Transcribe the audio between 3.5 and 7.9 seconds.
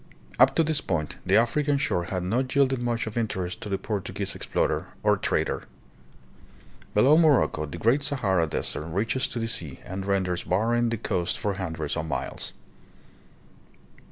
to the Portu guese explorer or trader. Below Morocco the